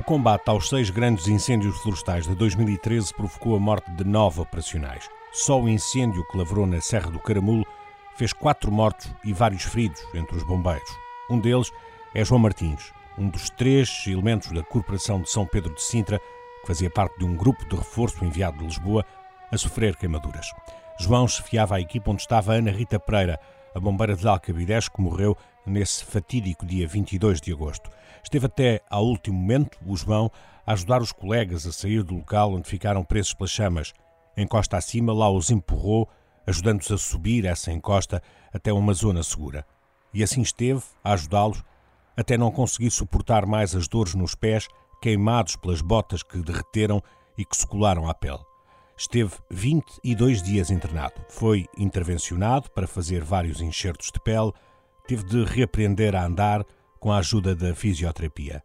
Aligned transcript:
O 0.00 0.02
combate 0.02 0.48
aos 0.48 0.70
seis 0.70 0.88
grandes 0.88 1.28
incêndios 1.28 1.76
florestais 1.82 2.26
de 2.26 2.34
2013 2.34 3.12
provocou 3.12 3.54
a 3.54 3.60
morte 3.60 3.90
de 3.90 4.02
nove 4.02 4.40
operacionais. 4.40 5.06
Só 5.30 5.60
o 5.60 5.68
incêndio 5.68 6.26
que 6.26 6.38
lavrou 6.38 6.66
na 6.66 6.80
Serra 6.80 7.10
do 7.10 7.18
Caramulo 7.20 7.66
fez 8.16 8.32
quatro 8.32 8.72
mortos 8.72 9.12
e 9.22 9.34
vários 9.34 9.62
feridos 9.64 10.02
entre 10.14 10.38
os 10.38 10.42
bombeiros. 10.42 10.88
Um 11.30 11.38
deles 11.38 11.70
é 12.14 12.24
João 12.24 12.40
Martins, 12.40 12.94
um 13.18 13.28
dos 13.28 13.50
três 13.50 14.04
elementos 14.06 14.50
da 14.52 14.62
Corporação 14.62 15.20
de 15.20 15.28
São 15.28 15.44
Pedro 15.44 15.74
de 15.74 15.82
Sintra, 15.82 16.18
que 16.62 16.66
fazia 16.66 16.88
parte 16.88 17.18
de 17.18 17.26
um 17.26 17.36
grupo 17.36 17.62
de 17.68 17.76
reforço 17.76 18.24
enviado 18.24 18.56
de 18.56 18.64
Lisboa, 18.64 19.04
a 19.52 19.58
sofrer 19.58 19.96
queimaduras. 19.96 20.46
João 20.98 21.28
chefiava 21.28 21.76
a 21.76 21.80
equipa 21.80 22.10
onde 22.10 22.22
estava 22.22 22.54
Ana 22.54 22.70
Rita 22.70 22.98
Pereira, 22.98 23.38
a 23.74 23.78
bombeira 23.78 24.16
de 24.16 24.26
Alcabidez, 24.26 24.88
que 24.88 25.02
morreu 25.02 25.36
nesse 25.66 26.04
fatídico 26.04 26.66
dia 26.66 26.86
22 26.86 27.40
de 27.40 27.52
agosto. 27.52 27.90
Esteve 28.22 28.46
até 28.46 28.82
ao 28.90 29.04
último 29.04 29.38
momento, 29.38 29.78
o 29.84 29.96
João, 29.96 30.30
a 30.66 30.72
ajudar 30.72 31.02
os 31.02 31.12
colegas 31.12 31.66
a 31.66 31.72
sair 31.72 32.02
do 32.02 32.14
local 32.14 32.52
onde 32.52 32.68
ficaram 32.68 33.04
presos 33.04 33.34
pelas 33.34 33.50
chamas. 33.50 33.92
Encosta 34.36 34.76
acima, 34.76 35.12
lá 35.12 35.30
os 35.30 35.50
empurrou, 35.50 36.08
ajudando-os 36.46 36.90
a 36.90 36.98
subir 36.98 37.44
essa 37.44 37.72
encosta 37.72 38.22
até 38.52 38.72
uma 38.72 38.94
zona 38.94 39.22
segura. 39.22 39.66
E 40.12 40.22
assim 40.22 40.42
esteve, 40.42 40.82
a 41.02 41.12
ajudá-los, 41.12 41.62
até 42.16 42.36
não 42.36 42.50
conseguir 42.50 42.90
suportar 42.90 43.46
mais 43.46 43.74
as 43.74 43.88
dores 43.88 44.14
nos 44.14 44.34
pés, 44.34 44.68
queimados 45.00 45.56
pelas 45.56 45.80
botas 45.80 46.22
que 46.22 46.38
derreteram 46.38 47.02
e 47.38 47.44
que 47.44 47.56
se 47.56 47.66
colaram 47.66 48.08
à 48.08 48.14
pele. 48.14 48.40
Esteve 48.96 49.32
22 49.50 50.42
dias 50.42 50.70
internado. 50.70 51.14
Foi 51.30 51.66
intervencionado 51.78 52.70
para 52.70 52.86
fazer 52.86 53.24
vários 53.24 53.62
enxertos 53.62 54.10
de 54.12 54.20
pele, 54.20 54.52
teve 55.10 55.24
de 55.24 55.42
reaprender 55.42 56.14
a 56.14 56.24
andar 56.24 56.64
com 57.00 57.10
a 57.10 57.18
ajuda 57.18 57.52
da 57.52 57.74
fisioterapia. 57.74 58.62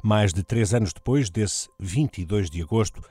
Mais 0.00 0.32
de 0.32 0.44
três 0.44 0.72
anos 0.72 0.92
depois 0.92 1.28
desse 1.28 1.68
22 1.80 2.48
de 2.48 2.62
agosto, 2.62 3.02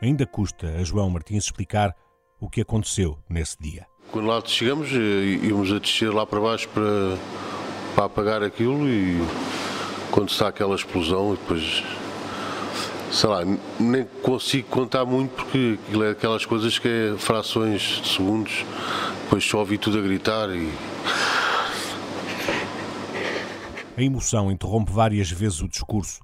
ainda 0.00 0.24
custa 0.24 0.76
a 0.76 0.84
João 0.84 1.10
Martins 1.10 1.46
explicar 1.46 1.92
o 2.38 2.48
que 2.48 2.60
aconteceu 2.60 3.18
nesse 3.28 3.56
dia. 3.60 3.84
Quando 4.12 4.28
lá 4.28 4.40
chegamos, 4.46 4.92
eh, 4.92 5.44
íamos 5.44 5.72
a 5.72 5.80
descer 5.80 6.14
lá 6.14 6.24
para 6.24 6.38
baixo 6.38 6.68
para, 6.68 7.18
para 7.96 8.04
apagar 8.04 8.44
aquilo 8.44 8.88
e 8.88 9.18
quando 10.12 10.28
está 10.28 10.46
aquela 10.46 10.76
explosão, 10.76 11.32
depois 11.34 11.82
sei 13.10 13.28
lá, 13.28 13.40
nem 13.80 14.04
consigo 14.22 14.68
contar 14.68 15.04
muito 15.04 15.32
porque 15.32 15.78
é 16.00 16.10
aquelas 16.10 16.46
coisas 16.46 16.78
que 16.78 16.86
é 16.86 17.18
frações 17.18 18.00
de 18.04 18.08
segundos, 18.08 18.64
depois 19.24 19.42
só 19.44 19.58
ouvi 19.58 19.78
tudo 19.78 19.98
a 19.98 20.00
gritar 20.00 20.48
e. 20.50 20.70
A 23.96 24.02
emoção 24.02 24.50
interrompe 24.50 24.92
várias 24.92 25.30
vezes 25.30 25.60
o 25.60 25.68
discurso. 25.68 26.20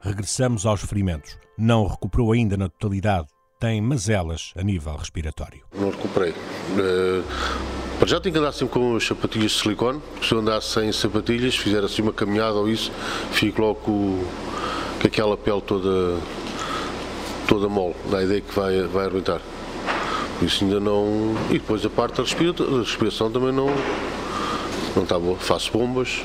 Regressamos 0.00 0.64
aos 0.64 0.80
ferimentos. 0.80 1.36
Não 1.56 1.86
recuperou 1.86 2.32
ainda 2.32 2.56
na 2.56 2.68
totalidade. 2.68 3.28
Tem 3.58 3.80
mazelas 3.80 4.52
a 4.56 4.62
nível 4.62 4.96
respiratório. 4.96 5.62
Não 5.74 5.90
recuperei. 5.90 6.30
Uh, 6.32 8.06
já 8.06 8.18
tenho 8.18 8.32
que 8.32 8.38
andar 8.38 8.52
sempre 8.52 8.72
com 8.72 8.96
as 8.96 9.06
sapatilhas 9.06 9.52
de 9.52 9.58
silicone. 9.58 10.00
Se 10.22 10.32
eu 10.32 10.38
andasse 10.38 10.68
sem 10.68 10.90
sapatilhas, 10.92 11.54
fizer 11.56 11.84
assim 11.84 12.00
uma 12.00 12.12
caminhada 12.12 12.54
ou 12.54 12.66
isso, 12.68 12.90
fico 13.32 13.60
logo 13.60 13.80
com 13.80 14.24
com 15.00 15.06
aquela 15.06 15.36
pele 15.36 15.62
toda, 15.62 16.18
toda 17.48 17.68
mole, 17.68 17.94
dá 18.10 18.18
a 18.18 18.22
ideia 18.22 18.40
que 18.42 18.54
vai, 18.54 18.82
vai 18.82 19.06
arrebentar. 19.06 19.40
Por 20.38 20.44
isso 20.44 20.62
ainda 20.62 20.78
não. 20.78 21.34
E 21.48 21.54
depois 21.54 21.84
a 21.84 21.90
parte 21.90 22.16
da 22.16 22.22
respiração, 22.22 22.70
da 22.70 22.78
respiração 22.80 23.30
também 23.30 23.52
não, 23.52 23.68
não 24.94 25.02
está 25.02 25.18
boa. 25.18 25.38
Faço 25.38 25.72
bombas, 25.72 26.22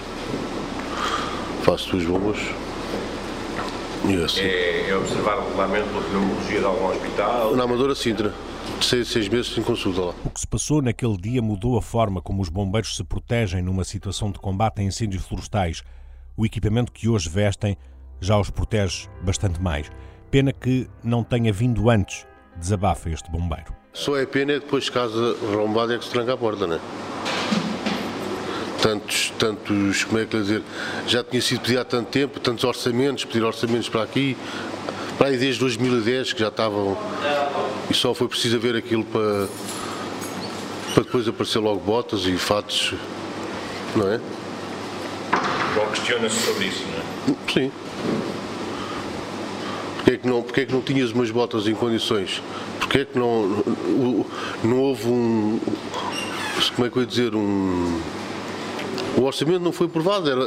faço 1.65 1.89
duas 1.89 2.05
bombas. 2.05 2.37
E 4.07 4.23
assim. 4.23 4.41
é, 4.41 4.89
é 4.89 4.95
observar 4.95 5.39
regularmente 5.39 5.89
pela 5.89 6.03
pneumologia 6.03 6.59
de 6.59 6.65
algum 6.65 6.89
hospital? 6.89 7.55
Na 7.55 7.63
Amadora 7.63 7.95
Sintra. 7.95 8.31
Seis, 8.79 9.07
seis 9.07 9.27
meses 9.27 9.57
em 9.57 9.63
consulta 9.63 10.01
lá. 10.01 10.13
O 10.23 10.29
que 10.29 10.39
se 10.39 10.45
passou 10.45 10.79
naquele 10.79 11.17
dia 11.17 11.41
mudou 11.41 11.75
a 11.75 11.81
forma 11.81 12.21
como 12.21 12.41
os 12.41 12.49
bombeiros 12.49 12.95
se 12.95 13.03
protegem 13.03 13.63
numa 13.63 13.83
situação 13.83 14.31
de 14.31 14.37
combate 14.37 14.79
a 14.79 14.83
incêndios 14.83 15.25
florestais. 15.25 15.81
O 16.37 16.45
equipamento 16.45 16.91
que 16.91 17.09
hoje 17.09 17.27
vestem 17.27 17.75
já 18.21 18.37
os 18.37 18.51
protege 18.51 19.07
bastante 19.23 19.59
mais. 19.59 19.89
Pena 20.29 20.53
que 20.53 20.87
não 21.03 21.23
tenha 21.23 21.51
vindo 21.51 21.89
antes, 21.89 22.27
desabafa 22.57 23.09
este 23.09 23.31
bombeiro. 23.31 23.73
Só 23.91 24.15
é 24.17 24.25
pena 24.27 24.51
é 24.51 24.59
depois 24.59 24.83
de 24.83 24.91
casa 24.91 25.35
arrombada 25.51 25.95
é 25.95 25.97
que 25.97 26.05
se 26.05 26.11
tranca 26.11 26.33
a 26.33 26.37
porta, 26.37 26.67
não 26.67 26.75
é? 26.75 26.79
Tantos, 28.81 29.33
tantos, 29.39 30.03
como 30.03 30.19
é 30.19 30.25
que 30.25 30.37
dizer, 30.37 30.61
já 31.07 31.23
tinha 31.23 31.41
sido 31.41 31.61
pedido 31.61 31.79
há 31.79 31.85
tanto 31.85 32.09
tempo, 32.09 32.39
tantos 32.39 32.63
orçamentos, 32.63 33.25
pedir 33.25 33.43
orçamentos 33.43 33.89
para 33.89 34.03
aqui, 34.03 34.37
para 35.17 35.27
aí 35.27 35.37
desde 35.37 35.59
2010 35.61 36.33
que 36.33 36.39
já 36.41 36.49
estavam, 36.49 36.97
e 37.89 37.93
só 37.93 38.13
foi 38.13 38.27
preciso 38.27 38.59
ver 38.59 38.75
aquilo 38.75 39.03
para, 39.03 39.47
para 40.93 41.03
depois 41.03 41.27
aparecer 41.27 41.59
logo 41.59 41.79
botas 41.79 42.25
e 42.25 42.37
fatos, 42.37 42.93
não 43.95 44.11
é? 44.11 44.19
Bom, 45.75 45.87
questiona-se 45.87 46.39
sobre 46.45 46.67
isso, 46.67 46.83
não 46.85 47.33
é? 47.33 47.37
Sim. 47.51 47.71
Porquê 50.05 50.11
é 50.11 50.17
que 50.17 50.27
não, 50.27 50.41
porquê 50.43 50.61
é 50.61 50.65
que 50.65 50.71
não 50.71 50.81
tinhas 50.81 51.11
umas 51.11 51.31
botas 51.31 51.67
em 51.67 51.73
condições? 51.73 52.39
Porquê 52.79 52.99
é 52.99 53.05
que 53.05 53.17
não, 53.17 53.63
não 54.63 54.77
houve 54.77 55.07
um. 55.07 55.59
Como 56.75 56.87
é 56.87 56.91
que 56.91 56.97
eu 56.97 57.01
ia 57.01 57.07
dizer? 57.07 57.35
Um. 57.35 57.99
O 59.17 59.23
orçamento 59.23 59.59
não 59.59 59.71
foi 59.71 59.87
aprovado, 59.87 60.29
era, 60.29 60.41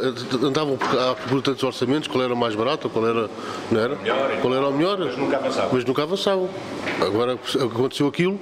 andavam 0.46 0.74
à 0.74 1.14
procura 1.14 1.42
tantos 1.42 1.62
orçamentos, 1.62 2.06
qual 2.06 2.22
era 2.22 2.34
o 2.34 2.36
mais 2.36 2.54
barato, 2.54 2.90
qual 2.90 3.06
era, 3.06 3.30
não 3.70 3.80
era? 3.80 3.96
Melhor, 3.96 4.40
qual 4.42 4.54
era 4.54 4.68
o 4.68 4.72
melhor. 4.72 4.98
Mas 4.98 5.16
nunca 5.16 5.36
avançavam. 5.36 5.70
Mas 5.72 5.84
nunca 5.84 6.02
avançavam. 6.02 6.48
Agora 7.00 7.32
aconteceu 7.34 8.06
aquilo, 8.06 8.38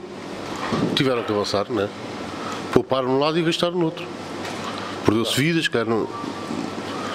tiveram 0.96 1.22
que 1.22 1.32
avançar, 1.32 1.70
não 1.70 1.82
é? 1.82 1.88
Pouparam 2.72 3.08
num 3.08 3.18
lado 3.18 3.38
e 3.38 3.42
gastaram 3.42 3.78
no 3.78 3.84
outro. 3.84 4.06
Perdeu-se 5.04 5.40
vidas, 5.40 5.70
não, 5.86 6.08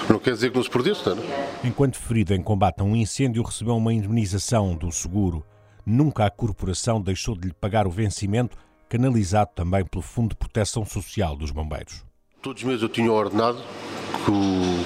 não 0.08 0.18
quer 0.18 0.32
dizer 0.32 0.50
que 0.50 0.56
não 0.56 0.62
se 0.62 0.70
perdesse, 0.70 1.06
não 1.08 1.22
é? 1.22 1.48
Enquanto 1.62 1.98
ferido 1.98 2.32
em 2.32 2.42
combate 2.42 2.80
a 2.80 2.84
um 2.84 2.96
incêndio, 2.96 3.42
recebeu 3.42 3.76
uma 3.76 3.92
indemnização 3.92 4.74
do 4.74 4.90
seguro. 4.90 5.44
Nunca 5.84 6.24
a 6.24 6.30
corporação 6.30 7.00
deixou 7.00 7.36
de 7.36 7.48
lhe 7.48 7.54
pagar 7.54 7.86
o 7.86 7.90
vencimento, 7.90 8.56
canalizado 8.88 9.50
também 9.54 9.84
pelo 9.84 10.02
Fundo 10.02 10.30
de 10.30 10.36
Proteção 10.36 10.84
Social 10.86 11.36
dos 11.36 11.50
Bombeiros. 11.50 12.11
Todos 12.42 12.60
os 12.60 12.66
meses 12.66 12.82
eu 12.82 12.88
tinha 12.88 13.12
ordenado 13.12 13.58
que 14.24 14.30
o, 14.30 14.84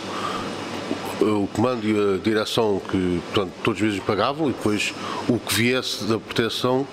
o 1.43 1.47
comando 1.49 1.89
e 1.89 2.15
a 2.15 2.19
direção 2.19 2.79
que 2.81 3.23
portanto, 3.33 3.53
todos 3.65 3.81
os 3.81 3.87
meses 3.87 4.01
pagavam 4.05 4.51
e 4.51 4.53
depois 4.53 4.93
o 5.27 5.39
que 5.39 5.55
viesse 5.55 6.05
da 6.05 6.19
proteção 6.19 6.87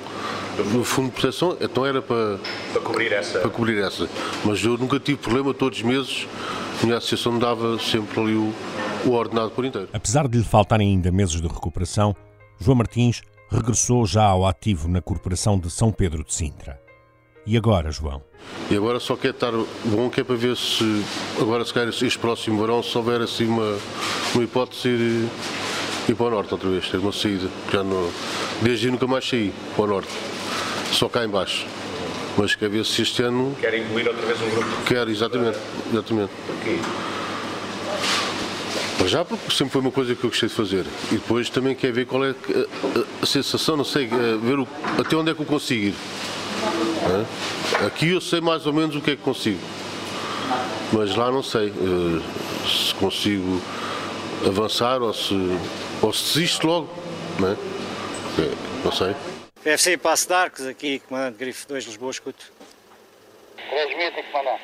no 0.71 0.85
fundo 0.85 1.07
de 1.07 1.13
proteção, 1.13 1.57
então 1.59 1.85
era 1.85 2.01
para, 2.01 2.39
para, 2.71 2.81
cobrir 2.81 3.11
essa. 3.11 3.39
para 3.39 3.49
cobrir 3.49 3.83
essa. 3.83 4.07
Mas 4.45 4.63
eu 4.63 4.77
nunca 4.77 4.99
tive 5.01 5.17
problema, 5.17 5.53
todos 5.53 5.79
os 5.79 5.83
meses 5.83 6.27
a 6.81 6.85
minha 6.85 6.97
associação 6.97 7.33
me 7.33 7.39
dava 7.41 7.77
sempre 7.79 8.21
ali 8.21 8.35
o, 8.35 8.53
o 9.05 9.11
ordenado 9.11 9.51
por 9.51 9.65
inteiro. 9.65 9.89
Apesar 9.91 10.29
de 10.29 10.37
lhe 10.37 10.45
faltarem 10.45 10.91
ainda 10.91 11.11
meses 11.11 11.41
de 11.41 11.47
recuperação, 11.47 12.15
João 12.57 12.77
Martins 12.77 13.21
regressou 13.49 14.05
já 14.05 14.23
ao 14.23 14.47
ativo 14.47 14.87
na 14.87 15.01
Corporação 15.01 15.59
de 15.59 15.69
São 15.69 15.91
Pedro 15.91 16.23
de 16.23 16.33
Sintra. 16.33 16.82
E 17.45 17.57
agora, 17.57 17.91
João? 17.91 18.21
E 18.71 18.75
agora 18.75 18.99
só 18.99 19.15
quer 19.17 19.31
estar 19.31 19.51
bom, 19.85 20.09
que 20.09 20.21
é 20.21 20.23
para 20.23 20.35
ver 20.35 20.55
se, 20.55 21.03
agora 21.39 21.65
se 21.65 21.73
calhar 21.73 21.89
este 21.89 22.17
próximo 22.17 22.61
verão, 22.61 22.81
se 22.81 22.97
houver 22.97 23.21
assim 23.21 23.45
uma, 23.45 23.77
uma 24.33 24.43
hipótese 24.43 24.87
ir, 24.87 25.29
ir 26.07 26.15
para 26.15 26.25
o 26.25 26.29
norte 26.29 26.53
outra 26.53 26.69
vez, 26.69 26.87
ter 26.89 26.97
uma 26.97 27.11
saída. 27.11 27.49
Já 27.71 27.83
no, 27.83 28.11
desde 28.61 28.89
nunca 28.89 29.05
mais 29.07 29.27
saí 29.27 29.53
para 29.75 29.83
o 29.83 29.87
norte, 29.87 30.09
só 30.91 31.09
cá 31.09 31.25
embaixo. 31.25 31.65
Mas 32.37 32.55
quer 32.55 32.69
ver 32.69 32.85
se 32.85 33.01
este 33.01 33.21
ano. 33.21 33.55
Quer 33.59 33.77
incluir 33.77 34.07
outra 34.07 34.25
vez 34.25 34.41
um 34.41 34.49
grupo? 34.49 34.69
Quer, 34.85 35.07
exatamente. 35.07 35.59
exatamente. 35.91 36.31
Porquê? 36.47 36.79
Já 39.05 39.25
porque 39.25 39.51
sempre 39.51 39.73
foi 39.73 39.81
uma 39.81 39.91
coisa 39.91 40.15
que 40.15 40.23
eu 40.23 40.29
gostei 40.29 40.47
de 40.47 40.55
fazer. 40.55 40.85
E 41.11 41.15
depois 41.15 41.49
também 41.49 41.75
quer 41.75 41.91
ver 41.91 42.05
qual 42.05 42.23
é 42.23 42.29
a, 42.29 43.23
a 43.23 43.25
sensação, 43.25 43.75
não 43.75 43.83
sei, 43.83 44.07
ver 44.07 44.57
o, 44.57 44.67
até 44.97 45.15
onde 45.15 45.29
é 45.29 45.33
que 45.35 45.41
eu 45.41 45.45
consigo 45.45 45.87
ir. 45.87 45.95
É? 47.03 47.85
Aqui 47.85 48.09
eu 48.09 48.21
sei 48.21 48.39
mais 48.39 48.65
ou 48.65 48.73
menos 48.73 48.95
o 48.95 49.01
que 49.01 49.11
é 49.11 49.15
que 49.15 49.21
consigo. 49.21 49.59
Mas 50.91 51.15
lá 51.15 51.31
não 51.31 51.43
sei 51.43 51.69
uh, 51.69 52.21
se 52.67 52.93
consigo 52.95 53.61
avançar 54.45 55.01
ou 55.01 55.13
se, 55.13 55.33
ou 56.01 56.13
se 56.13 56.35
desisto 56.35 56.67
logo. 56.67 56.89
Não, 57.39 57.51
é? 57.51 57.57
não 58.83 58.91
sei. 58.91 59.15
FC 59.65 59.97
Passo 59.97 60.33
Arcos, 60.33 60.65
aqui, 60.65 60.99
comandante 60.99 61.37
Grifo 61.37 61.67
2, 61.67 61.85
Lisboa, 61.85 62.11
escuto. 62.11 62.51
3 63.69 63.97
mil, 63.97 64.11
tem 64.11 64.23
que 64.23 64.33
mandar. 64.33 64.59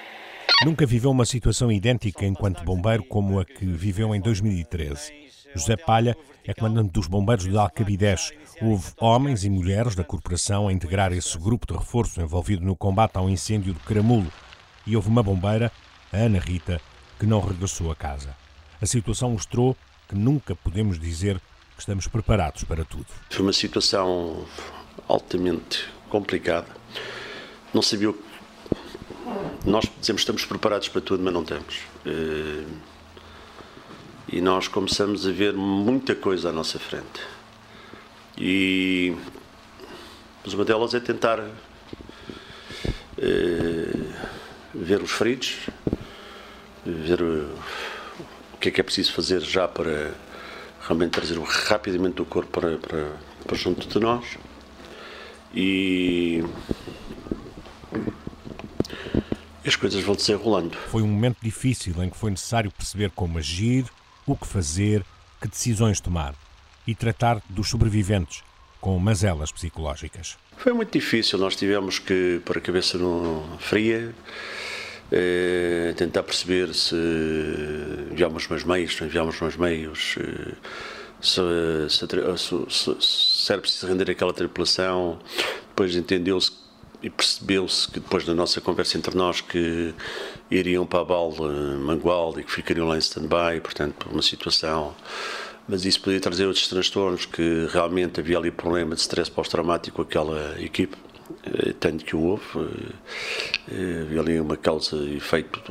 Nunca 0.66 0.86
viveu 0.86 1.10
uma 1.10 1.26
situação 1.26 1.72
idêntica 1.72 2.26
enquanto 2.26 2.64
bombeiro 2.64 3.04
como 3.06 3.40
a 3.40 3.46
que 3.46 3.66
viveu 3.66 4.14
em 4.14 4.20
2013. 4.20 5.29
José 5.56 5.76
Palha 5.76 6.16
é 6.46 6.54
comandante 6.54 6.92
dos 6.92 7.08
bombeiros 7.08 7.46
de 7.46 7.58
Alcabidez. 7.58 8.32
Houve 8.62 8.92
homens 9.00 9.44
e 9.44 9.50
mulheres 9.50 9.96
da 9.96 10.04
corporação 10.04 10.68
a 10.68 10.74
integrar 10.74 11.12
esse 11.12 11.38
grupo 11.38 11.66
de 11.68 11.78
reforço 11.78 12.22
envolvido 12.22 12.66
no 12.66 12.76
combate 12.76 13.18
ao 13.18 13.30
incêndio 13.30 13.74
do 13.74 13.80
Caramulo. 13.80 14.32
E 14.86 14.96
houve 14.96 15.10
uma 15.10 15.24
bombeira, 15.24 15.72
a 16.12 16.18
Ana 16.18 16.40
Rita, 16.40 16.82
que 17.20 17.26
não 17.26 17.40
regressou 17.40 17.92
a 17.92 17.96
casa. 17.96 18.36
A 18.82 18.86
situação 18.86 19.32
mostrou 19.32 19.76
que 20.08 20.16
nunca 20.16 20.56
podemos 20.56 21.00
dizer 21.00 21.40
que 21.76 21.80
estamos 21.80 22.08
preparados 22.08 22.64
para 22.64 22.84
tudo. 22.84 23.08
Foi 23.30 23.44
uma 23.44 23.54
situação 23.54 24.46
altamente 25.08 25.86
complicada. 26.10 26.68
Não 27.74 27.82
sabia 27.82 28.10
o 28.10 28.14
que. 28.14 28.30
Nós 29.66 29.86
dizemos 30.00 30.22
que 30.22 30.32
estamos 30.32 30.46
preparados 30.46 30.88
para 30.88 31.02
tudo, 31.02 31.24
mas 31.24 31.34
não 31.34 31.44
estamos. 31.44 31.80
Eh, 32.06 32.66
e 34.32 34.42
nós 34.42 34.68
começamos 34.68 35.28
a 35.28 35.32
ver 35.32 35.54
muita 35.54 36.16
coisa 36.16 36.50
à 36.50 36.52
nossa 36.52 36.78
frente. 36.80 37.22
E 38.38 39.16
mas 40.44 40.54
uma 40.54 40.64
delas 40.64 40.94
é 40.94 41.00
tentar 41.00 41.40
eh, 43.18 43.94
ver 44.74 45.02
os 45.02 45.12
feridos, 45.12 45.58
ver 46.86 47.22
o 47.22 48.58
que 48.60 48.70
é 48.70 48.72
que 48.72 48.80
é 48.80 48.84
preciso 48.84 49.12
fazer 49.14 49.42
já 49.42 49.68
para 49.68 50.14
realmente 50.82 51.12
trazer 51.12 51.40
rapidamente 51.40 52.22
o 52.22 52.26
corpo 52.26 52.50
para, 52.60 52.78
para, 52.78 53.12
para 53.46 53.58
junto 53.58 53.88
de 53.88 54.00
nós 54.00 54.38
e 55.54 56.44
as 59.66 59.76
coisas 59.76 60.04
vão 60.04 60.16
desenrolando. 60.16 60.78
Foi 60.90 61.02
um 61.02 61.08
momento 61.08 61.38
difícil 61.42 62.02
em 62.02 62.10
que 62.10 62.18
foi 62.18 62.32
necessário 62.32 62.72
perceber 62.72 63.12
como 63.12 63.38
agir, 63.38 63.86
o 64.32 64.38
que 64.38 64.48
fazer, 64.48 65.04
que 65.42 65.48
decisões 65.48 66.00
tomar 66.00 66.36
e 66.86 66.94
tratar 66.94 67.42
dos 67.50 67.70
sobreviventes 67.70 68.44
com 68.82 68.98
mazelas 68.98 69.52
psicológicas. 69.52 70.38
Foi 70.58 70.74
muito 70.74 70.92
difícil, 70.92 71.38
nós 71.40 71.56
tivemos 71.56 72.00
que 72.00 72.42
pôr 72.46 72.58
a 72.58 72.62
cabeça 72.62 72.98
no 72.98 73.44
fria, 73.60 74.14
eh, 75.12 75.94
tentar 75.98 76.24
perceber 76.24 76.74
se 76.74 76.96
enviámos 78.12 78.48
mais 78.48 78.64
meios, 78.64 78.96
se 78.96 79.04
enviámos 79.04 79.40
mais 79.40 79.56
meios, 79.56 80.16
eh, 80.20 80.56
se, 81.22 81.42
se, 81.90 82.08
se, 82.70 82.96
se 83.02 83.52
era 83.52 83.62
preciso 83.62 83.88
render 83.88 84.10
aquela 84.12 84.34
tripulação, 84.34 85.20
depois 85.70 85.96
entendeu-se 85.96 86.52
e 87.02 87.10
percebeu-se 87.10 87.88
que 87.88 88.00
depois 88.00 88.26
da 88.26 88.34
nossa 88.34 88.60
conversa 88.60 88.98
entre 88.98 89.16
nós 89.16 89.42
que 89.42 89.94
iriam 90.52 90.86
para 90.86 91.00
a 91.00 91.06
Bala 91.06 91.78
Mangual 91.78 92.40
e 92.40 92.44
que 92.44 92.52
ficariam 92.52 92.88
lá 92.88 92.96
em 92.96 93.00
stand-by, 93.00 93.62
portanto, 93.62 93.94
por 93.96 94.12
uma 94.12 94.22
situação 94.22 94.96
mas 95.70 95.86
isso 95.86 96.02
podia 96.02 96.20
trazer 96.20 96.48
outros 96.48 96.68
transtornos, 96.68 97.28
que 97.28 97.68
realmente 97.72 98.20
havia 98.20 98.40
ali 98.40 98.50
problema 98.50 98.96
de 98.96 99.02
stress 99.02 99.30
pós-traumático 99.30 100.02
aquela 100.02 100.60
equipe, 100.60 100.98
eh, 101.46 101.74
tanto 101.80 102.04
que 102.04 102.16
o 102.16 102.22
houve. 102.22 102.44
Eh, 102.56 102.94
eh, 103.72 104.02
havia 104.02 104.20
ali 104.20 104.40
uma 104.40 104.58
causa 104.58 104.96
e 104.96 105.18
efeito 105.18 105.62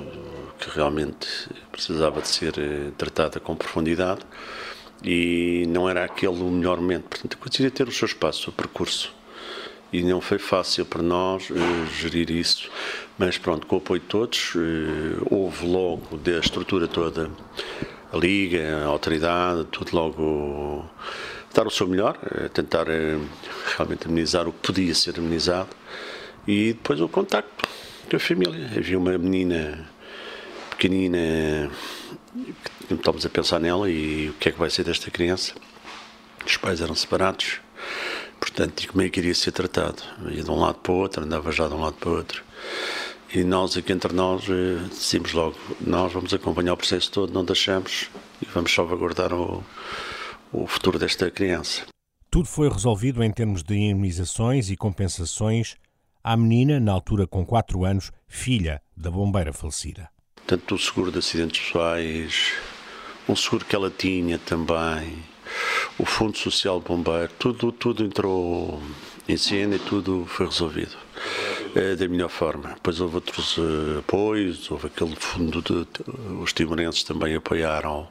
que 0.61 0.71
realmente 0.71 1.27
precisava 1.73 2.23
de 2.23 2.29
ser 2.29 2.53
tratada 2.97 3.41
com 3.41 3.57
profundidade 3.57 4.21
e 5.03 5.65
não 5.69 5.91
era 5.91 6.05
aquele 6.05 6.41
o 6.43 6.49
melhor 6.49 6.81
momento. 6.81 7.09
Portanto, 7.09 7.37
conseguia 7.37 7.71
ter 7.71 7.89
o 7.89 7.93
seu 7.93 8.07
espaço, 8.07 8.41
o 8.41 8.45
seu 8.45 8.53
percurso. 8.53 9.18
E 9.93 10.03
não 10.03 10.21
foi 10.21 10.39
fácil 10.39 10.85
para 10.85 11.03
nós 11.03 11.49
uh, 11.49 11.55
gerir 11.99 12.31
isso, 12.31 12.71
mas 13.17 13.39
pronto, 13.39 13.67
com 13.67 13.77
o 13.77 13.79
apoio 13.79 14.01
de 14.01 14.07
todos, 14.07 14.55
uh, 14.55 15.27
houve 15.31 15.67
logo 15.67 16.19
da 16.19 16.39
estrutura 16.39 16.87
toda 16.87 17.31
a 18.13 18.17
Liga, 18.17 18.85
a 18.85 18.87
autoridade, 18.87 19.65
tudo 19.71 19.95
logo 19.95 20.85
dar 21.55 21.67
o 21.67 21.71
seu 21.71 21.87
melhor, 21.87 22.17
eh, 22.31 22.49
tentar 22.49 22.89
eh, 22.89 23.19
realmente 23.77 24.07
amenizar 24.07 24.47
o 24.47 24.53
que 24.53 24.61
podia 24.61 24.95
ser 24.95 25.19
amenizado 25.19 25.71
e 26.47 26.73
depois 26.73 27.01
o 27.01 27.09
contacto 27.09 27.69
com 28.09 28.17
a 28.17 28.21
família. 28.21 28.71
Havia 28.77 28.99
uma 28.99 29.17
menina 29.19 29.89
pequenina 30.71 31.71
que 32.87 32.95
estávamos 32.95 33.27
a 33.27 33.29
pensar 33.29 33.59
nela 33.59 33.91
e 33.91 34.31
o 34.31 34.35
que 34.35 34.51
é 34.51 34.53
que 34.53 34.59
vai 34.59 34.71
ser 34.71 34.85
desta 34.85 35.11
criança. 35.11 35.55
Os 36.47 36.57
pais 36.57 36.81
eram 36.81 36.95
separados, 36.95 37.61
portanto, 38.39 38.83
e 38.83 38.87
como 38.87 39.03
é 39.03 39.09
que 39.09 39.21
iria 39.21 39.35
ser 39.35 39.53
tratado? 39.53 40.03
Ia 40.31 40.43
de 40.43 40.51
um 40.51 40.59
lado 40.59 40.79
para 40.79 40.93
o 40.93 40.97
outro, 40.97 41.25
andava 41.25 41.53
já 41.53 41.69
de 41.69 41.75
um 41.75 41.81
lado 41.81 41.95
para 41.95 42.09
o 42.09 42.17
outro. 42.17 42.43
E 43.35 43.45
nós 43.45 43.77
aqui 43.77 43.93
entre 43.93 44.13
nós 44.13 44.45
eh, 44.49 44.83
decidimos 44.89 45.33
logo, 45.35 45.57
nós 45.81 46.13
vamos 46.13 46.33
acompanhar 46.33 46.73
o 46.73 46.77
processo 46.77 47.11
todo, 47.11 47.33
não 47.33 47.45
deixamos 47.45 48.09
e 48.41 48.47
vamos 48.47 48.73
salvaguardar 48.73 49.35
o, 49.35 49.63
o 50.51 50.67
futuro 50.67 50.99
desta 50.99 51.31
criança. 51.31 51.83
Tudo 52.31 52.49
foi 52.49 52.69
resolvido 52.71 53.23
em 53.23 53.31
termos 53.31 53.63
de 53.63 53.75
indemnizações 53.75 54.71
e 54.71 54.77
compensações 54.77 55.77
à 56.25 56.37
menina, 56.37 56.81
na 56.81 56.93
altura 56.93 57.27
com 57.27 57.45
4 57.45 57.85
anos, 57.85 58.11
filha 58.27 58.83
da 58.97 59.11
bombeira 59.11 59.53
falecida. 59.53 60.09
Tanto 60.47 60.75
o 60.75 60.79
seguro 60.79 61.13
de 61.13 61.19
acidentes 61.19 61.61
pessoais, 61.61 62.53
um 63.29 63.37
seguro 63.37 63.65
que 63.65 63.77
ela 63.77 63.91
tinha 63.91 64.39
também, 64.39 65.23
o 65.99 66.05
Fundo 66.05 66.39
Social 66.39 66.81
Bombeiro, 66.81 67.31
tudo, 67.39 67.73
tudo 67.73 68.05
entrou 68.05 68.81
em 69.29 69.37
cena 69.37 69.77
e 69.77 69.79
tudo 69.79 70.25
foi 70.27 70.47
resolvido 70.47 70.97
é, 71.75 71.97
da 71.97 72.09
melhor 72.09 72.29
forma. 72.29 72.71
Depois 72.71 73.01
houve 73.01 73.17
outros 73.17 73.57
uh, 73.59 73.99
apoios, 73.99 74.71
houve 74.71 74.87
aquele 74.87 75.17
fundo 75.17 75.61
de, 75.61 75.87
os 76.41 76.53
timorenses 76.53 77.03
também 77.03 77.35
apoiaram, 77.35 78.09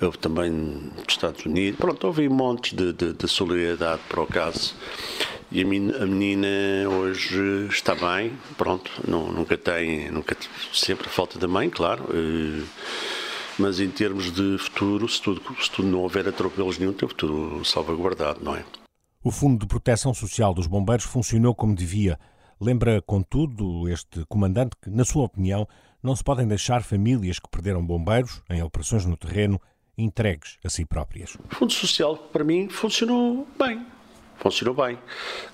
houve 0.00 0.18
também 0.18 0.50
dos 0.50 1.14
Estados 1.14 1.44
Unidos, 1.44 1.78
pronto, 1.78 2.06
houve 2.06 2.28
montes 2.28 2.72
de, 2.72 2.92
de, 2.92 3.12
de 3.12 3.28
solidariedade 3.28 4.00
para 4.08 4.22
o 4.22 4.26
caso. 4.26 4.74
E 5.50 5.60
a 5.60 5.66
menina, 5.66 6.02
a 6.02 6.06
menina, 6.06 6.48
hoje 6.88 7.68
está 7.68 7.94
bem, 7.94 8.32
pronto, 8.56 8.90
não, 9.06 9.30
nunca 9.30 9.56
tem, 9.56 10.10
nunca 10.10 10.34
sempre 10.72 11.10
falta 11.10 11.38
da 11.38 11.46
mãe, 11.46 11.68
claro. 11.68 12.04
Uh, 12.04 12.64
mas 13.58 13.80
em 13.80 13.90
termos 13.90 14.32
de 14.32 14.58
futuro, 14.58 15.08
se 15.08 15.20
tudo, 15.20 15.40
se 15.60 15.70
tudo 15.70 15.88
não 15.88 16.00
houver 16.00 16.28
atropelos 16.28 16.78
nenhum, 16.78 16.92
tem 16.92 17.06
o 17.06 17.08
futuro 17.08 17.64
salvaguardado, 17.64 18.42
não 18.42 18.56
é? 18.56 18.64
O 19.22 19.30
Fundo 19.30 19.60
de 19.60 19.66
Proteção 19.66 20.12
Social 20.12 20.52
dos 20.52 20.66
Bombeiros 20.66 21.04
funcionou 21.04 21.54
como 21.54 21.74
devia. 21.74 22.18
Lembra, 22.60 23.00
contudo, 23.02 23.88
este 23.88 24.24
comandante 24.26 24.76
que, 24.80 24.90
na 24.90 25.04
sua 25.04 25.24
opinião, 25.24 25.66
não 26.02 26.16
se 26.16 26.24
podem 26.24 26.46
deixar 26.46 26.82
famílias 26.82 27.38
que 27.38 27.48
perderam 27.48 27.84
bombeiros 27.84 28.42
em 28.50 28.62
operações 28.62 29.04
no 29.04 29.16
terreno 29.16 29.60
entregues 29.96 30.58
a 30.64 30.68
si 30.68 30.84
próprias. 30.84 31.34
O 31.34 31.54
Fundo 31.54 31.72
Social, 31.72 32.16
para 32.16 32.42
mim, 32.42 32.68
funcionou 32.68 33.46
bem. 33.58 33.84
Funcionou 34.38 34.74
bem. 34.74 34.98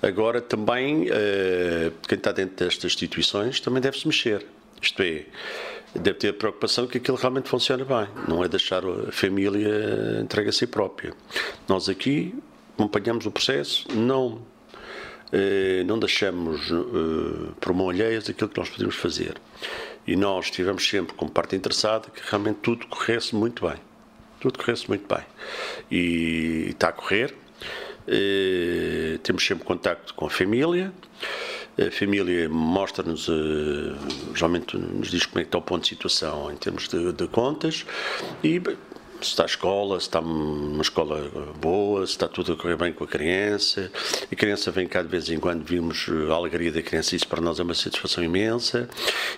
Agora, 0.00 0.40
também, 0.40 1.06
eh, 1.10 1.92
quem 2.08 2.16
está 2.16 2.32
dentro 2.32 2.64
destas 2.64 2.92
instituições 2.92 3.60
também 3.60 3.82
deve-se 3.82 4.06
mexer. 4.06 4.46
Isto 4.80 5.02
é, 5.02 5.26
deve 5.94 6.18
ter 6.18 6.28
a 6.28 6.32
preocupação 6.32 6.86
que 6.86 6.98
aquilo 6.98 7.16
realmente 7.16 7.48
funcione 7.48 7.84
bem. 7.84 8.08
Não 8.26 8.44
é 8.44 8.48
deixar 8.48 8.82
a 8.84 9.12
família 9.12 10.20
entregue 10.20 10.50
a 10.50 10.52
si 10.52 10.66
própria. 10.66 11.12
Nós 11.66 11.88
aqui 11.88 12.34
acompanhamos 12.74 13.26
o 13.26 13.30
processo, 13.30 13.86
não, 13.92 14.40
eh, 15.32 15.82
não 15.84 15.98
deixamos 15.98 16.70
eh, 16.70 17.52
por 17.60 17.72
mão 17.74 17.90
alheias 17.90 18.30
aquilo 18.30 18.48
que 18.48 18.58
nós 18.58 18.68
podemos 18.70 18.94
fazer. 18.94 19.34
E 20.06 20.16
nós 20.16 20.46
estivemos 20.46 20.88
sempre 20.88 21.14
como 21.14 21.30
parte 21.30 21.56
interessada 21.56 22.08
que 22.08 22.22
realmente 22.30 22.60
tudo 22.62 22.86
corresse 22.86 23.34
muito 23.34 23.66
bem. 23.66 23.76
Tudo 24.40 24.58
corresse 24.58 24.88
muito 24.88 25.12
bem. 25.12 25.24
E 25.90 26.68
está 26.70 26.88
a 26.88 26.92
correr. 26.92 27.34
Eh, 28.08 29.18
temos 29.22 29.46
sempre 29.46 29.64
contacto 29.64 30.14
com 30.14 30.26
a 30.26 30.30
família. 30.30 30.92
A 31.78 31.92
família 31.92 32.48
mostra-nos, 32.48 33.30
geralmente 34.34 34.76
nos 34.76 35.10
diz 35.12 35.26
como 35.26 35.38
é 35.38 35.42
que 35.42 35.48
está 35.48 35.58
o 35.58 35.62
ponto 35.62 35.82
de 35.82 35.90
situação 35.90 36.50
em 36.50 36.56
termos 36.56 36.88
de, 36.88 37.12
de 37.12 37.28
contas 37.28 37.86
e 38.42 38.60
se 39.20 39.30
está 39.30 39.42
a 39.44 39.46
escola, 39.46 39.98
se 40.00 40.06
está 40.06 40.20
uma 40.20 40.82
escola 40.82 41.30
boa, 41.60 42.06
se 42.06 42.12
está 42.12 42.28
tudo 42.28 42.52
a 42.52 42.56
correr 42.56 42.76
bem 42.76 42.92
com 42.92 43.04
a 43.04 43.06
criança. 43.06 43.90
A 44.30 44.34
criança 44.34 44.70
vem 44.70 44.86
cá 44.86 45.02
de 45.02 45.08
vez 45.08 45.28
em 45.28 45.38
quando, 45.38 45.64
vimos 45.64 46.06
a 46.30 46.34
alegria 46.34 46.70
da 46.70 46.82
criança, 46.82 47.16
isso 47.16 47.26
para 47.26 47.40
nós 47.40 47.58
é 47.58 47.62
uma 47.62 47.74
satisfação 47.74 48.22
imensa 48.22 48.88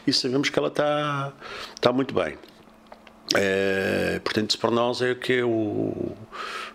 e 0.06 0.12
sabemos 0.12 0.50
que 0.50 0.58
ela 0.58 0.68
está, 0.68 1.32
está 1.74 1.92
muito 1.92 2.14
bem. 2.14 2.36
É, 3.34 4.20
portanto, 4.24 4.50
isso 4.50 4.58
para 4.58 4.70
nós 4.70 5.00
é 5.02 5.12
o 5.12 5.16
que 5.16 5.34
é 5.34 5.44
o, 5.44 6.16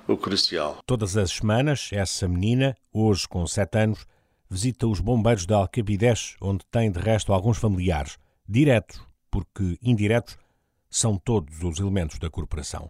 o 0.07 0.17
crucial. 0.17 0.79
Todas 0.85 1.17
as 1.17 1.31
semanas, 1.31 1.89
essa 1.91 2.27
menina, 2.27 2.75
hoje 2.91 3.27
com 3.27 3.45
7 3.45 3.77
anos, 3.77 4.05
visita 4.49 4.87
os 4.87 4.99
bombeiros 4.99 5.45
de 5.45 5.53
Alcabidez, 5.53 6.35
onde 6.41 6.65
tem 6.69 6.91
de 6.91 6.99
resto 6.99 7.33
alguns 7.33 7.57
familiares, 7.57 8.17
diretos, 8.47 9.01
porque 9.31 9.77
indiretos 9.81 10.37
são 10.89 11.17
todos 11.17 11.61
os 11.63 11.79
elementos 11.79 12.19
da 12.19 12.29
corporação. 12.29 12.89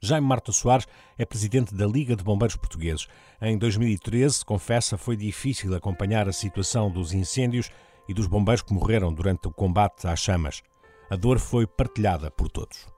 Jaime 0.00 0.26
Marta 0.26 0.52
Soares 0.52 0.86
é 1.16 1.24
presidente 1.24 1.74
da 1.74 1.86
Liga 1.86 2.14
de 2.14 2.22
Bombeiros 2.22 2.56
Portugueses. 2.56 3.08
Em 3.40 3.56
2013, 3.56 4.44
confessa, 4.44 4.98
foi 4.98 5.16
difícil 5.16 5.74
acompanhar 5.74 6.28
a 6.28 6.32
situação 6.32 6.90
dos 6.90 7.14
incêndios 7.14 7.70
e 8.06 8.12
dos 8.12 8.26
bombeiros 8.26 8.62
que 8.62 8.74
morreram 8.74 9.12
durante 9.12 9.48
o 9.48 9.50
combate 9.50 10.06
às 10.06 10.20
chamas. 10.20 10.62
A 11.10 11.16
dor 11.16 11.38
foi 11.38 11.66
partilhada 11.66 12.30
por 12.30 12.50
todos. 12.50 12.93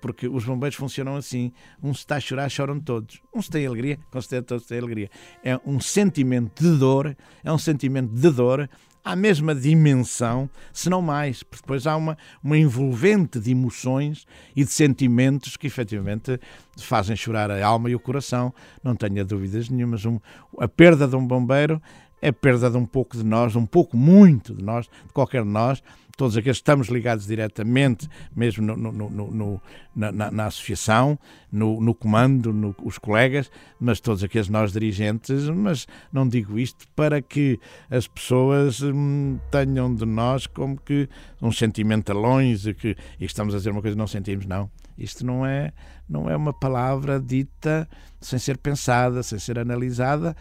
Porque 0.00 0.28
os 0.28 0.44
bombeiros 0.44 0.76
funcionam 0.76 1.16
assim. 1.16 1.52
Um 1.82 1.92
se 1.92 2.00
está 2.00 2.16
a 2.16 2.20
chorar, 2.20 2.48
choram 2.48 2.80
todos. 2.80 3.20
Um 3.34 3.40
se 3.40 3.50
tem 3.50 3.66
alegria, 3.66 3.98
com 4.10 4.20
certeza 4.20 4.42
todos 4.42 4.66
têm 4.66 4.78
alegria. 4.78 5.10
É 5.42 5.58
um 5.64 5.80
sentimento 5.80 6.62
de 6.62 6.78
dor, 6.78 7.16
é 7.42 7.52
um 7.52 7.58
sentimento 7.58 8.12
de 8.12 8.30
dor 8.30 8.68
à 9.06 9.14
mesma 9.14 9.54
dimensão, 9.54 10.50
se 10.72 10.90
não 10.90 11.00
mais, 11.00 11.44
porque 11.44 11.62
depois 11.62 11.86
há 11.86 11.94
uma, 11.94 12.18
uma 12.42 12.58
envolvente 12.58 13.38
de 13.38 13.52
emoções 13.52 14.26
e 14.54 14.64
de 14.64 14.72
sentimentos 14.72 15.56
que 15.56 15.68
efetivamente 15.68 16.40
fazem 16.76 17.14
chorar 17.14 17.48
a 17.48 17.64
alma 17.64 17.88
e 17.88 17.94
o 17.94 18.00
coração, 18.00 18.52
não 18.82 18.96
tenha 18.96 19.24
dúvidas 19.24 19.68
nenhumas. 19.68 20.04
Um, 20.04 20.18
a 20.58 20.66
perda 20.66 21.06
de 21.06 21.14
um 21.14 21.24
bombeiro 21.24 21.80
é 22.20 22.32
perda 22.32 22.68
de 22.68 22.76
um 22.76 22.84
pouco 22.84 23.16
de 23.16 23.22
nós, 23.22 23.54
um 23.54 23.64
pouco 23.64 23.96
muito 23.96 24.52
de 24.52 24.64
nós, 24.64 24.86
de 24.86 25.12
qualquer 25.12 25.44
de 25.44 25.50
nós, 25.50 25.80
todos 26.16 26.36
aqueles 26.36 26.58
que 26.58 26.62
estamos 26.62 26.88
ligados 26.88 27.26
diretamente, 27.26 28.08
mesmo 28.34 28.64
no, 28.64 28.76
no, 28.76 29.30
no, 29.30 29.62
na, 29.94 30.30
na, 30.30 30.46
associação, 30.46 31.18
no, 31.52 31.94
comando, 31.94 32.74
os 32.82 32.98
colegas, 32.98 33.50
mas 33.78 34.00
todos 34.00 34.24
aqueles 34.24 34.48
nós 34.48 34.72
dirigentes, 34.72 35.48
mas 35.50 35.86
não 36.12 36.26
digo 36.26 36.58
isto 36.58 36.86
para 36.96 37.20
que 37.20 37.60
as 37.90 38.08
pessoas 38.08 38.82
hum, 38.82 39.38
tenham 39.50 39.94
de 39.94 40.06
nós 40.06 40.46
como 40.46 40.76
que 40.80 41.08
uns 41.40 41.58
sentimentalões 41.58 42.66
e 42.66 42.74
que 42.74 42.96
e 43.20 43.24
estamos 43.24 43.54
a 43.54 43.58
dizer 43.58 43.70
uma 43.70 43.82
coisa 43.82 43.94
que 43.94 43.98
não 43.98 44.06
sentimos, 44.06 44.46
não. 44.46 44.70
Isto 44.96 45.26
não 45.26 45.44
é, 45.44 45.72
não 46.08 46.30
é 46.30 46.34
uma 46.34 46.54
palavra 46.54 47.20
dita 47.20 47.86
sem 48.20 48.38
ser 48.38 48.56
pensada, 48.56 49.22
sem 49.22 49.38
ser 49.38 49.58
analisada, 49.58 50.34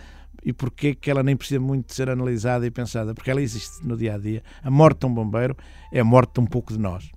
e 0.46 0.54
porquê 0.54 0.94
que 0.94 1.10
ela 1.10 1.24
nem 1.24 1.36
precisa 1.36 1.60
muito 1.60 1.88
de 1.88 1.96
ser 1.96 2.08
analisada 2.08 2.68
e 2.68 2.72
pensada, 2.72 3.16
porque 3.16 3.32
ela 3.32 3.42
existe 3.42 3.84
no 3.84 3.98
dia 3.98 4.14
a 4.14 4.18
dia. 4.20 4.44
A 4.64 4.70
morte 4.70 5.00
de 5.00 5.08
um 5.08 5.14
bombeiro 5.14 5.58
é 5.92 6.00
a 6.00 6.04
morte 6.04 6.36
de 6.36 6.40
um 6.40 6.46
pouco 6.46 6.72
de 6.72 6.78
nós. 6.78 7.10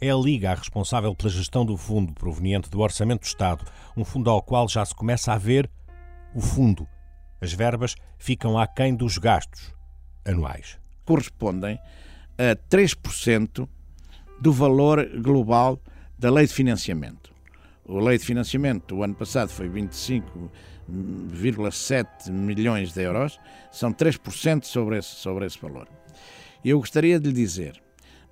É 0.00 0.08
a 0.10 0.14
Liga 0.14 0.52
a 0.52 0.54
responsável 0.54 1.12
pela 1.14 1.28
gestão 1.28 1.66
do 1.66 1.76
fundo 1.76 2.12
proveniente 2.12 2.70
do 2.70 2.78
Orçamento 2.78 3.22
do 3.22 3.26
Estado, 3.26 3.64
um 3.96 4.04
fundo 4.04 4.30
ao 4.30 4.40
qual 4.40 4.68
já 4.68 4.84
se 4.84 4.94
começa 4.94 5.32
a 5.32 5.38
ver 5.38 5.68
o 6.32 6.40
fundo. 6.40 6.86
As 7.40 7.52
verbas 7.52 7.96
ficam 8.18 8.56
aquém 8.56 8.94
dos 8.94 9.18
gastos 9.18 9.74
anuais. 10.24 10.78
Correspondem 11.04 11.80
a 12.38 12.54
3% 12.70 13.68
do 14.40 14.52
valor 14.52 15.08
global 15.20 15.80
da 16.16 16.30
lei 16.30 16.46
de 16.46 16.52
financiamento. 16.52 17.34
A 17.88 18.00
lei 18.00 18.18
de 18.18 18.24
financiamento 18.24 18.94
do 18.94 19.02
ano 19.02 19.14
passado 19.14 19.48
foi 19.48 19.68
25 19.68 20.50
1,7 20.90 22.30
milhões 22.30 22.92
de 22.92 23.02
euros, 23.02 23.38
são 23.70 23.92
3% 23.92 24.64
sobre 24.64 24.98
esse, 24.98 25.14
sobre 25.16 25.46
esse 25.46 25.58
valor. 25.58 25.88
Eu 26.64 26.78
gostaria 26.78 27.18
de 27.18 27.28
lhe 27.28 27.34
dizer 27.34 27.80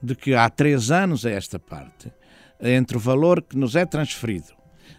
de 0.02 0.14
que 0.14 0.34
há 0.34 0.48
três 0.50 0.90
anos 0.90 1.24
a 1.24 1.30
esta 1.30 1.58
parte, 1.58 2.12
entre 2.60 2.96
o 2.96 3.00
valor 3.00 3.42
que 3.42 3.56
nos 3.56 3.74
é 3.74 3.84
transferido 3.84 4.54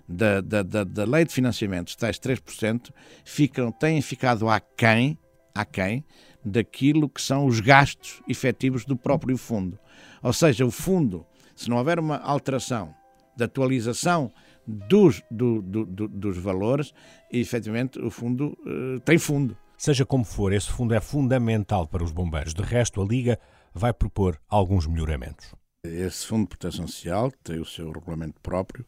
da, 0.07 0.41
da, 0.41 0.63
da, 0.63 0.83
da 0.83 1.05
lei 1.05 1.25
de 1.25 1.33
financiamento, 1.33 1.95
tais 1.97 2.19
3%, 2.19 2.91
ficam, 3.23 3.71
têm 3.71 4.01
ficado 4.01 4.49
aquém, 4.49 5.17
aquém 5.53 6.03
daquilo 6.43 7.09
que 7.09 7.21
são 7.21 7.45
os 7.45 7.59
gastos 7.59 8.21
efetivos 8.27 8.85
do 8.85 8.95
próprio 8.95 9.37
fundo. 9.37 9.79
Ou 10.21 10.33
seja, 10.33 10.65
o 10.65 10.71
fundo, 10.71 11.25
se 11.55 11.69
não 11.69 11.77
houver 11.77 11.99
uma 11.99 12.17
alteração 12.17 12.93
de 13.35 13.43
atualização 13.43 14.31
dos, 14.67 15.21
do, 15.29 15.61
do, 15.61 15.85
do, 15.85 16.07
dos 16.07 16.37
valores 16.37 16.93
e, 17.31 17.39
efetivamente, 17.39 17.99
o 17.99 18.09
fundo 18.09 18.57
uh, 18.65 18.99
tem 19.01 19.17
fundo. 19.17 19.57
Seja 19.77 20.05
como 20.05 20.23
for, 20.23 20.53
esse 20.53 20.71
fundo 20.71 20.93
é 20.93 21.01
fundamental 21.01 21.87
para 21.87 22.03
os 22.03 22.11
bombeiros. 22.11 22.53
De 22.53 22.61
resto, 22.61 23.01
a 23.01 23.05
Liga 23.05 23.39
vai 23.73 23.93
propor 23.93 24.39
alguns 24.49 24.87
melhoramentos. 24.87 25.53
Esse 25.83 26.25
Fundo 26.25 26.43
de 26.43 26.57
Proteção 26.57 26.87
Social 26.87 27.31
tem 27.43 27.59
o 27.59 27.65
seu 27.65 27.91
regulamento 27.91 28.39
próprio, 28.41 28.85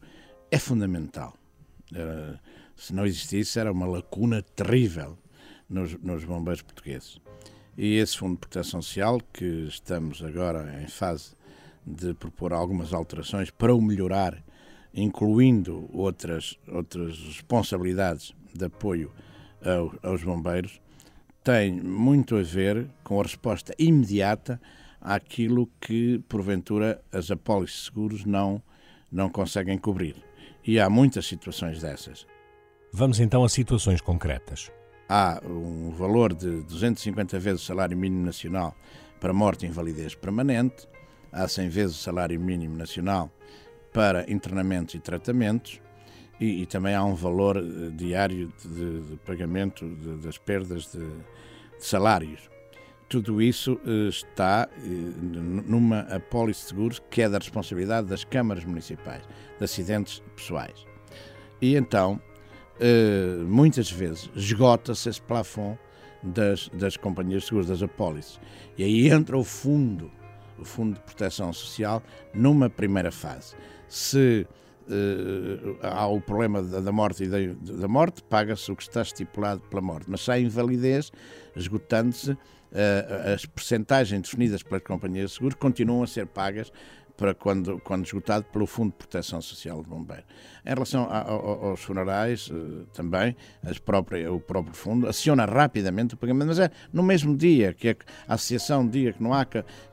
é 0.49 0.57
fundamental. 0.57 1.33
Era, 1.93 2.39
se 2.75 2.93
não 2.93 3.05
existisse, 3.05 3.59
era 3.59 3.71
uma 3.71 3.85
lacuna 3.85 4.41
terrível 4.41 5.17
nos, 5.69 5.93
nos 6.01 6.23
bombeiros 6.23 6.61
portugueses. 6.61 7.19
E 7.77 7.97
esse 7.97 8.17
Fundo 8.17 8.33
de 8.33 8.39
Proteção 8.39 8.81
Social, 8.81 9.19
que 9.31 9.45
estamos 9.67 10.23
agora 10.23 10.81
em 10.81 10.87
fase 10.87 11.35
de 11.85 12.13
propor 12.13 12.51
algumas 12.51 12.93
alterações 12.93 13.51
para 13.51 13.75
o 13.75 13.81
melhorar 13.81 14.43
incluindo 14.93 15.89
outras, 15.93 16.57
outras 16.67 17.17
responsabilidades 17.19 18.33
de 18.53 18.65
apoio 18.65 19.11
ao, 19.63 19.93
aos 20.09 20.23
bombeiros, 20.23 20.81
tem 21.43 21.71
muito 21.71 22.35
a 22.35 22.43
ver 22.43 22.89
com 23.03 23.19
a 23.19 23.23
resposta 23.23 23.73
imediata 23.79 24.59
àquilo 24.99 25.69
que, 25.79 26.19
porventura, 26.27 27.01
as 27.11 27.31
apólices 27.31 27.77
de 27.77 27.85
seguros 27.85 28.25
não, 28.25 28.61
não 29.11 29.29
conseguem 29.29 29.77
cobrir. 29.77 30.15
E 30.65 30.79
há 30.79 30.89
muitas 30.89 31.25
situações 31.25 31.81
dessas. 31.81 32.27
Vamos 32.91 33.19
então 33.19 33.43
a 33.43 33.49
situações 33.49 34.01
concretas. 34.01 34.71
Há 35.07 35.41
um 35.45 35.91
valor 35.91 36.33
de 36.33 36.63
250 36.63 37.39
vezes 37.39 37.61
o 37.61 37.65
salário 37.65 37.97
mínimo 37.97 38.25
nacional 38.25 38.75
para 39.19 39.33
morte 39.33 39.65
e 39.65 39.69
invalidez 39.69 40.15
permanente, 40.15 40.87
há 41.31 41.47
100 41.47 41.69
vezes 41.69 41.95
o 41.95 41.99
salário 41.99 42.39
mínimo 42.39 42.75
nacional 42.75 43.31
para 43.97 44.31
internamentos 44.31 44.93
e 44.93 44.99
tratamentos, 44.99 45.81
e, 46.39 46.61
e 46.61 46.65
também 46.67 46.93
há 46.93 47.03
um 47.03 47.15
valor 47.15 47.57
eh, 47.57 47.89
diário 47.95 48.53
de, 48.63 49.01
de 49.01 49.17
pagamento 49.25 49.89
de, 49.89 50.17
das 50.17 50.37
perdas 50.37 50.91
de, 50.91 50.99
de, 50.99 51.23
salários. 51.79 52.47
Tudo 53.09 53.41
isso 53.41 53.79
eh, 53.83 54.07
está 54.07 54.69
eh, 54.77 54.87
numa 55.65 56.01
apólice 56.01 56.61
de 56.61 56.67
seguros 56.67 57.01
que 57.09 57.23
é 57.23 57.29
da 57.29 57.39
responsabilidade 57.39 58.05
das 58.05 58.23
câmaras 58.23 58.63
municipais 58.65 59.23
de 59.57 59.63
acidentes 59.63 60.21
pessoais. 60.35 60.85
E 61.59 61.75
então, 61.75 62.21
muitas 63.47 63.89
vezes, 63.89 64.29
esgota-se 64.35 65.09
esse 65.09 65.19
plafond 65.19 65.75
das, 66.21 66.69
das 66.71 66.95
companhias 66.95 67.41
de 67.41 67.47
seguros, 67.47 67.67
das 67.67 67.81
apólices. 67.81 68.39
E 68.77 68.83
aí 68.83 69.09
entra 69.09 69.35
o 69.35 69.43
fundo, 69.43 70.11
o 70.59 70.63
Fundo 70.63 70.93
de 70.93 70.99
Proteção 70.99 71.51
Social, 71.51 72.03
numa 72.31 72.69
primeira 72.69 73.11
fase 73.11 73.55
se 73.87 74.47
uh, 74.87 75.77
há 75.81 76.07
o 76.07 76.19
problema 76.21 76.61
da, 76.61 76.91
morte 76.91 77.23
e 77.23 77.27
da, 77.27 77.37
da 77.73 77.87
morte, 77.87 78.23
paga-se 78.23 78.71
o 78.71 78.75
que 78.75 78.83
está 78.83 79.01
estipulado 79.01 79.61
pela 79.69 79.81
morte. 79.81 80.09
Mas 80.09 80.21
se 80.21 80.31
há 80.31 80.39
invalidez, 80.39 81.11
esgotando-se, 81.55 82.31
uh, 82.31 83.33
as 83.33 83.45
percentagens 83.45 84.21
definidas 84.21 84.63
pelas 84.63 84.83
companhias 84.83 85.31
de 85.31 85.35
seguros 85.35 85.55
continuam 85.55 86.03
a 86.03 86.07
ser 86.07 86.27
pagas 86.27 86.71
para 87.17 87.33
quando, 87.33 87.79
quando 87.79 88.05
esgotado 88.05 88.45
pelo 88.45 88.67
Fundo 88.67 88.91
de 88.91 88.97
Proteção 88.97 89.41
Social 89.41 89.81
de 89.81 89.89
Bombeiro. 89.89 90.23
Em 90.63 90.69
relação 90.69 91.05
a, 91.09 91.21
a, 91.21 91.31
aos 91.31 91.81
funerais, 91.81 92.49
eh, 92.53 92.85
também, 92.93 93.35
as 93.63 93.79
próprias, 93.79 94.29
o 94.29 94.39
próprio 94.39 94.73
fundo 94.75 95.07
aciona 95.07 95.43
rapidamente 95.45 96.13
o 96.13 96.17
pagamento, 96.17 96.47
mas 96.47 96.59
é 96.59 96.69
no 96.93 97.01
mesmo 97.01 97.35
dia 97.35 97.73
que 97.73 97.89
a 98.27 98.35
associação 98.35 98.87
diga 98.87 99.13
que 99.13 99.23
não 99.23 99.33
há 99.33 99.45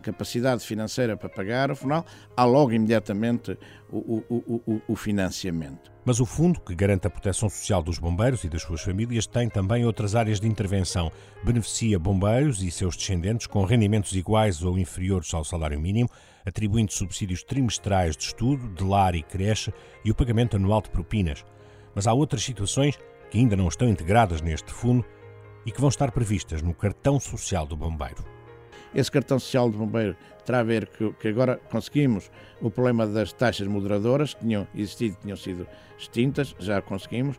capacidade 0.02 0.64
financeira 0.64 1.16
para 1.16 1.30
pagar 1.30 1.70
o 1.70 1.76
funeral, 1.76 2.04
há 2.36 2.44
logo 2.44 2.72
imediatamente 2.72 3.56
o, 3.90 4.22
o, 4.28 4.62
o, 4.66 4.82
o 4.88 4.96
financiamento. 4.96 5.92
Mas 6.04 6.20
o 6.20 6.26
fundo, 6.26 6.60
que 6.60 6.74
garante 6.74 7.06
a 7.06 7.10
proteção 7.10 7.48
social 7.48 7.82
dos 7.82 7.98
bombeiros 7.98 8.44
e 8.44 8.48
das 8.48 8.62
suas 8.62 8.82
famílias, 8.82 9.26
tem 9.26 9.48
também 9.48 9.86
outras 9.86 10.14
áreas 10.14 10.40
de 10.40 10.46
intervenção. 10.46 11.10
Beneficia 11.42 11.98
bombeiros 11.98 12.62
e 12.62 12.70
seus 12.70 12.96
descendentes 12.96 13.46
com 13.46 13.64
rendimentos 13.64 14.12
iguais 14.12 14.62
ou 14.62 14.78
inferiores 14.78 15.32
ao 15.32 15.44
salário 15.44 15.80
mínimo, 15.80 16.10
atribuindo 16.44 16.92
subsídios 16.92 17.42
trimestrais 17.42 18.16
de 18.16 18.24
estudo, 18.24 18.68
de 18.68 18.84
lar 18.84 19.14
e 19.14 19.22
creche 19.22 19.72
e 20.04 20.10
o 20.10 20.14
pagamento 20.14 20.56
anual 20.56 20.82
de 20.82 20.90
propinas. 20.90 21.44
Mas 21.94 22.06
há 22.06 22.12
outras 22.12 22.42
situações 22.42 22.98
que 23.30 23.38
ainda 23.38 23.56
não 23.56 23.68
estão 23.68 23.88
integradas 23.88 24.40
neste 24.40 24.70
fundo 24.70 25.04
e 25.64 25.72
que 25.72 25.80
vão 25.80 25.88
estar 25.88 26.10
previstas 26.12 26.60
no 26.60 26.74
cartão 26.74 27.18
social 27.18 27.66
do 27.66 27.76
bombeiro. 27.76 28.33
Esse 28.94 29.10
cartão 29.10 29.38
social 29.38 29.70
do 29.70 29.78
bombeiro 29.78 30.16
terá 30.44 30.60
a 30.60 30.62
ver 30.62 30.86
que, 30.86 31.12
que 31.14 31.28
agora 31.28 31.58
conseguimos 31.70 32.30
o 32.60 32.70
problema 32.70 33.06
das 33.06 33.32
taxas 33.32 33.66
moderadoras 33.66 34.34
que 34.34 34.40
tinham 34.40 34.66
existido, 34.74 35.16
tinham 35.20 35.36
sido 35.36 35.66
extintas, 35.98 36.54
já 36.58 36.80
conseguimos. 36.80 37.38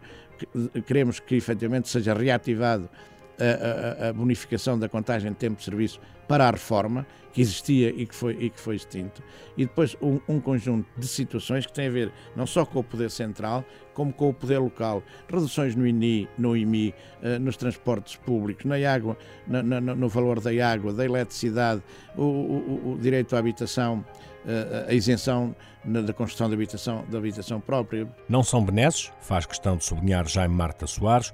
Queremos 0.86 1.20
que 1.20 1.36
efetivamente 1.36 1.88
seja 1.88 2.14
reativado 2.14 2.90
a, 3.40 4.10
a, 4.10 4.14
bonificação 4.14 4.78
da 4.78 4.88
contagem 4.88 5.32
de 5.32 5.38
tempo 5.38 5.58
de 5.58 5.64
serviço 5.64 6.00
para 6.28 6.48
a 6.48 6.52
reforma 6.52 7.06
que 7.32 7.42
existia 7.42 7.90
e 7.90 8.06
que 8.06 8.16
foi, 8.16 8.38
e 8.40 8.50
que 8.50 8.60
foi 8.60 8.78
extinto, 8.78 9.22
e 9.58 9.66
depois 9.66 9.98
um, 10.02 10.20
um, 10.28 10.40
conjunto 10.40 10.88
de 10.98 11.06
situações 11.06 11.66
que 11.66 11.74
têm 11.74 11.88
a 11.88 11.92
ver 11.92 12.12
não 12.34 12.48
só 12.48 12.66
com 12.66 12.80
o 12.80 12.84
poder 12.84 13.12
central, 13.12 13.66
como 13.94 14.14
com 14.14 14.30
o 14.30 14.34
poder 14.34 14.58
local, 14.60 15.04
reduções 15.28 15.76
no 15.76 15.86
INI, 15.86 16.30
no 16.38 16.56
IMI, 16.56 16.96
eh, 17.22 17.38
nos 17.38 17.58
transportes 17.58 18.16
públicos, 18.16 18.64
na 18.64 18.76
água, 18.90 19.18
na, 19.46 19.62
na, 19.62 19.82
no 19.82 20.08
valor 20.08 20.40
da 20.40 20.52
água, 20.66 20.94
da 20.94 21.04
eletricidade, 21.04 21.84
o, 22.16 22.24
o, 22.24 22.94
o 22.94 22.98
direito 22.98 23.36
à 23.36 23.40
habitação, 23.40 24.04
eh, 24.48 24.86
a 24.90 24.94
isenção 24.94 25.54
da 25.86 26.14
construção 26.14 26.50
da 26.50 26.56
habitação, 26.56 27.06
da 27.10 27.18
habitação 27.18 27.60
própria. 27.60 28.08
Não 28.28 28.44
são 28.44 28.64
benesses, 28.64 29.12
faz 29.22 29.46
questão 29.46 29.78
de 29.78 29.84
sublinhar 29.84 30.28
Jaime 30.28 30.56
Marta 30.56 30.88
Soares, 30.88 31.34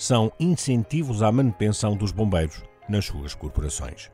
são 0.00 0.32
incentivos 0.40 1.22
à 1.22 1.30
manutenção 1.30 1.94
dos 1.94 2.10
bombeiros 2.10 2.62
nas 2.88 3.04
suas 3.04 3.34
corporações. 3.34 4.10